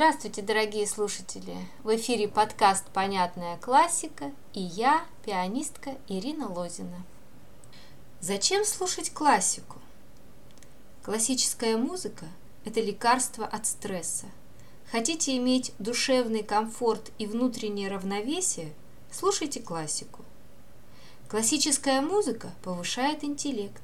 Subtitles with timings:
[0.00, 1.54] Здравствуйте, дорогие слушатели!
[1.84, 7.04] В эфире подкаст «Понятная классика» и я, пианистка Ирина Лозина.
[8.18, 9.76] Зачем слушать классику?
[11.04, 12.24] Классическая музыка–
[12.64, 14.24] это лекарство от стресса.
[14.90, 18.72] Хотите иметь душевный комфорт и внутреннее равновесие–
[19.12, 20.24] слушайте классику.
[21.28, 23.82] Классическая музыка повышает интеллект.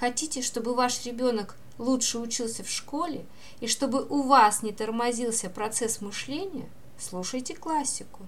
[0.00, 3.24] Хотите, чтобы ваш ребенок лучше учился в школе
[3.60, 8.26] и чтобы у вас не тормозился процесс мышления, слушайте классику.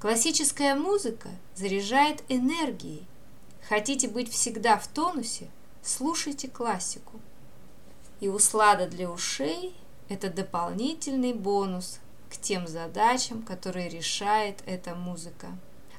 [0.00, 3.06] Классическая музыка заряжает энергией.
[3.68, 5.48] Хотите быть всегда в тонусе,
[5.82, 7.20] слушайте классику.
[8.20, 9.74] И услада для ушей–
[10.08, 11.98] это дополнительный бонус
[12.30, 15.48] к тем задачам, которые решает эта музыка.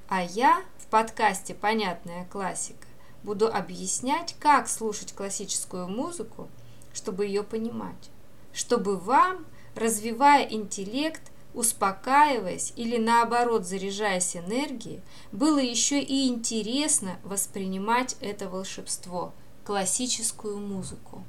[0.08, 2.88] А я в подкасте «Понятная классика»
[3.24, 6.50] буду объяснять, как слушать классическую музыку,
[6.94, 8.10] чтобы ее понимать,
[8.54, 9.46] чтобы вам,
[9.76, 11.22] развивая интеллект,
[11.54, 19.34] успокаиваясь или наоборот заряжаясь энергией, было еще и интересно воспринимать это волшебство,
[19.66, 21.24] классическую музыку.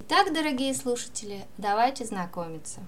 [0.00, 2.80] Итак, дорогие слушатели, давайте знакомиться.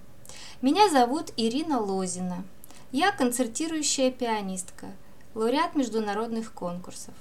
[0.61, 2.45] Меня зовут Ирина Лозина.
[2.92, 4.89] Я концертирующая пианистка,
[5.34, 7.14] лауреат международных конкурсов.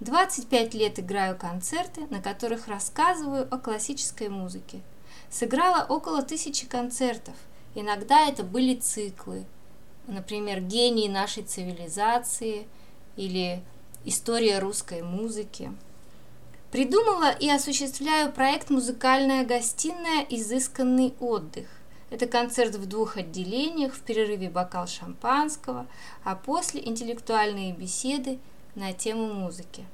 [0.00, 4.80] 25 лет играю концерты, на которых рассказываю о классической музыке.
[5.28, 7.34] Сыграла около тысячи концертов.
[7.74, 9.44] Иногда это были циклы.
[10.06, 12.68] Например, «Гении нашей цивилизации»
[13.16, 13.62] или
[14.04, 15.72] «История русской музыки».
[16.70, 20.24] Придумала и осуществляю проект «Музыкальная гостиная.
[20.28, 21.66] Изысканный отдых».
[22.10, 25.86] Это концерт в двух отделениях, в перерыве бокал шампанского,
[26.24, 28.38] а после интеллектуальные беседы
[28.78, 29.84] на тему музыки.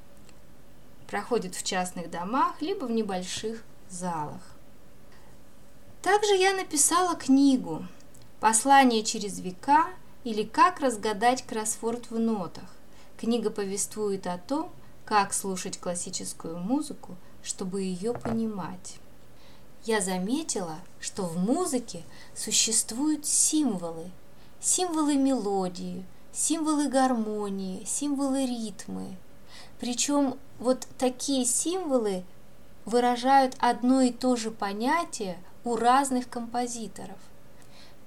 [1.07, 4.43] Проходит в частных домах, либо в небольших залах.
[6.03, 7.87] Также я написала книгу
[8.41, 9.87] «Послание через века»
[10.23, 12.77] или «Как разгадать кроссворд в нотах».
[13.17, 14.71] Книга повествует о том,
[15.07, 18.97] как слушать классическую музыку, чтобы ее понимать.
[19.85, 22.03] Я заметила, что в музыке
[22.35, 24.11] существуют символы,
[24.61, 29.17] символы мелодии, символы гармонии, символы ритмы.
[29.79, 32.25] Причем вот такие символы
[32.85, 37.17] выражают одно и то же понятие у разных композиторов.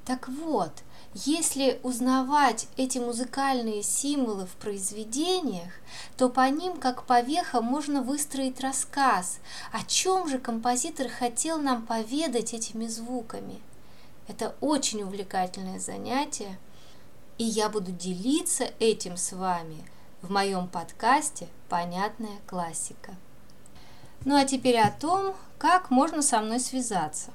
[0.05, 0.71] Так вот,
[1.13, 5.71] если узнавать эти музыкальные символы в произведениях,
[6.17, 9.39] то по ним, как по вехам, можно выстроить рассказ,
[9.71, 13.59] о чем же композитор хотел нам поведать этими звуками.
[14.27, 16.59] Это очень увлекательное занятие–
[17.37, 19.83] и я буду делиться этим с вами
[20.21, 23.15] в моем подкасте «Понятная классика».
[24.25, 27.31] Ну а теперь о том, как можно со мной связаться.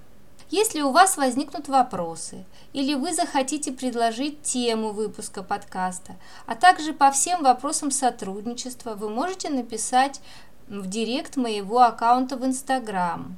[0.50, 7.10] Если у вас возникнут вопросы или вы захотите предложить тему выпуска подкаста, а также по
[7.10, 10.20] всем вопросам сотрудничества, вы можете написать
[10.68, 13.36] в директ моего аккаунта в Инстаграм.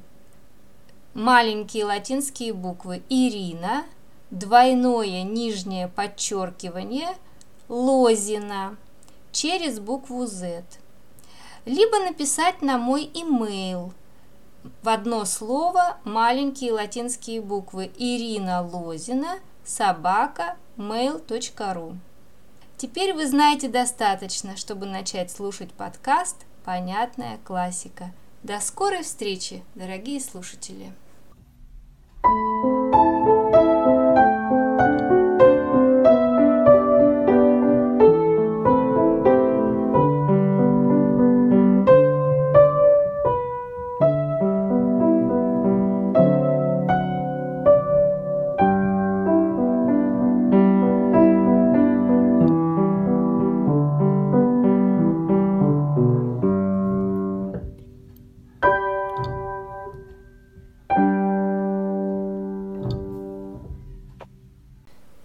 [1.13, 3.85] Маленькие латинские буквы Ирина
[4.35, 7.09] двойное нижнее подчеркивание
[7.69, 8.75] Лозина
[9.31, 10.63] через букву Z.
[11.65, 13.93] Либо написать на мой имейл
[14.83, 21.95] в одно слово маленькие латинские буквы Ирина Лозина собака mail.ru.
[22.77, 26.35] Теперь вы знаете достаточно, чтобы начать слушать подкаст
[26.65, 28.11] «Понятная классика».
[28.43, 30.93] До скорой встречи, дорогие слушатели!